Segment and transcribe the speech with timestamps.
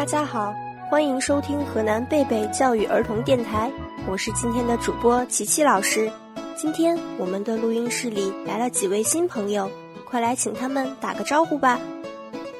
[0.00, 0.54] 大家好，
[0.88, 3.70] 欢迎收听河南贝贝教育儿童电台，
[4.08, 6.10] 我是今天的主播琪琪老师。
[6.56, 9.70] 今天我们的录音室里来了几位新朋友，
[10.06, 11.78] 快来请他们打个招呼吧。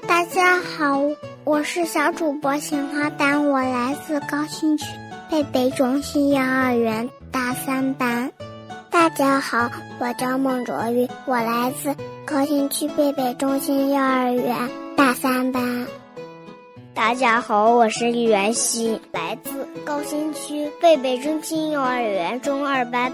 [0.06, 1.00] 大家好，
[1.44, 4.84] 我是小主播杏花丹，我来自高新区
[5.30, 8.30] 贝贝中心幼儿园大三班。
[8.90, 15.86] 大家好，我叫孟卓玉，我来自高新区贝贝中心幼儿园大三班。
[17.00, 23.10] 大家好，我是李元熙，来自高新区贝贝中心幼儿园中二班。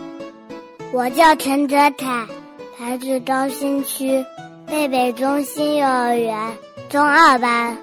[0.93, 2.27] 我叫陈泽凯，
[2.81, 4.27] 来自高新区
[4.67, 6.53] 贝贝中心幼儿园。
[6.89, 7.79] 中二班，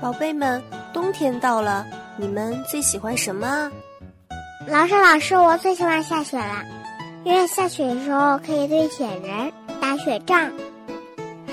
[0.00, 0.62] 宝贝们，
[0.94, 1.84] 冬天到了，
[2.16, 3.70] 你们最喜欢什么？
[4.66, 6.64] 老师，老师，我最喜欢下雪了，
[7.24, 10.50] 因为下雪的时候可以堆雪人、打雪仗，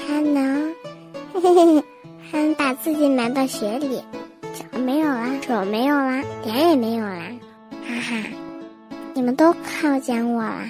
[0.07, 0.73] 还能
[1.33, 1.83] 嘿嘿嘿，
[2.31, 4.03] 还能把自己埋到雪里，
[4.53, 7.23] 脚没有啦，手没有啦，脸也没有啦，
[7.87, 8.23] 哈哈！
[9.15, 10.69] 你们都看见我啦？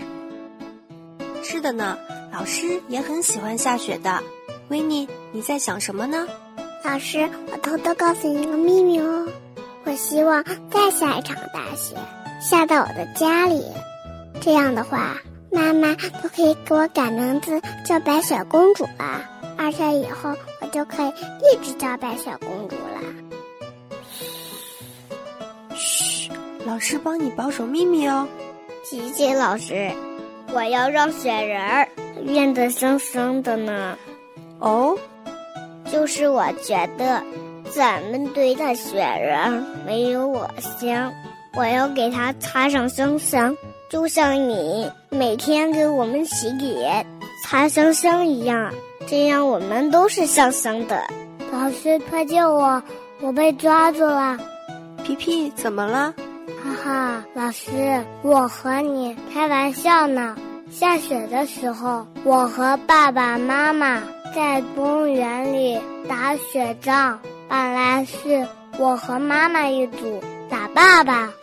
[1.43, 1.97] 是的呢，
[2.31, 4.23] 老师也很喜欢下雪的。
[4.69, 6.25] 维尼，你在想什么呢？
[6.85, 9.27] 老师，我偷偷告诉你一个秘密哦。
[9.83, 11.95] 我希望再下一场大雪，
[12.41, 13.61] 下到我的家里，
[14.39, 15.17] 这样的话，
[15.51, 19.25] 妈妈都可以给我改名字叫白雪公主了，
[19.57, 23.01] 而且以后我就可以一直叫白雪公主了。
[25.75, 26.31] 嘘，
[26.65, 28.27] 老师帮你保守秘密哦。
[28.83, 29.91] 琪琪老师，
[30.53, 31.87] 我要让雪人儿
[32.25, 33.97] 变得生生的呢。
[34.59, 34.97] 哦，
[35.91, 37.23] 就是我觉得
[37.71, 40.49] 咱们堆的雪人没有我
[40.79, 41.13] 香，
[41.55, 43.55] 我要给它擦上香香，
[43.89, 47.05] 就像你每天给我们洗脸
[47.45, 48.73] 擦香香一样，
[49.09, 51.03] 这样我们都是香香的。
[51.51, 52.79] 老师，快救我！
[53.21, 54.37] 我被抓住了！
[55.03, 56.13] 皮皮，怎么了？
[56.63, 60.35] 哈哈，老师，我和你开玩笑呢。
[60.69, 63.99] 下雪的时候，我和爸爸妈妈。
[64.35, 67.17] 在公园里打雪仗，
[67.49, 68.47] 本来是
[68.77, 70.21] 我和妈妈一组
[70.51, 71.33] 打爸爸，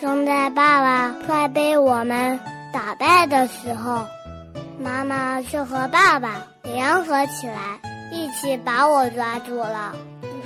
[0.00, 2.40] 正在爸爸快被我们
[2.72, 4.04] 打败的时候，
[4.84, 7.80] 妈妈却和爸爸联合起来，
[8.12, 9.96] 一起把我抓住了。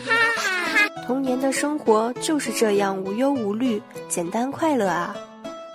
[0.07, 0.89] 哈哈哈！
[1.09, 5.13] 童年的生活就是这样无忧无虑、简单快乐啊！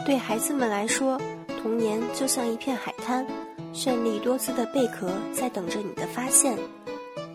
[0.06, 1.19] 对孩子们来说，
[1.62, 3.28] 童年就像一片海滩。
[3.73, 6.57] 绚丽多姿的贝壳在等着你的发现，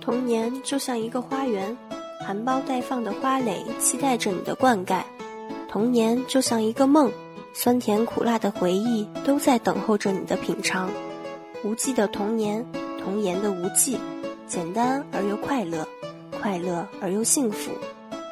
[0.00, 1.76] 童年就像一个花园，
[2.26, 5.02] 含苞待放的花蕾期待着你的灌溉。
[5.68, 7.12] 童年就像一个梦，
[7.52, 10.88] 酸甜苦辣的回忆都在等候着你的品尝。
[11.64, 12.64] 无忌的童年，
[13.02, 13.98] 童言的无忌，
[14.46, 15.86] 简单而又快乐，
[16.40, 17.72] 快乐而又幸福。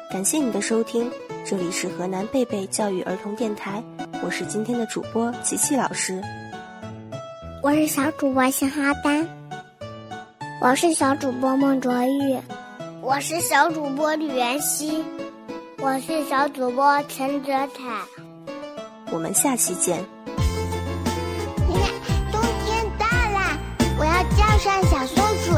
[0.09, 1.11] 感谢你的收听，
[1.45, 3.83] 这里是河南贝贝教育儿童电台，
[4.23, 6.21] 我是今天的主播琪琪老师。
[7.61, 9.27] 我是小主播杏花丹，
[10.61, 12.39] 我是小主播孟卓玉，
[13.01, 15.03] 我是小主播吕元熙，
[15.79, 18.05] 我是小主播陈泽凯。
[19.11, 20.16] 我们下期见。
[24.57, 25.56] 上小松鼠。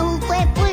[0.00, 0.69] 不会不